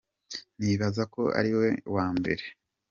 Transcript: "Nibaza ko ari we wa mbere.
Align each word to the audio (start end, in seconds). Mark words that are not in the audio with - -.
"Nibaza 0.61 1.03
ko 1.13 1.21
ari 1.39 1.51
we 1.59 1.69
wa 1.95 2.05
mbere. 2.17 2.43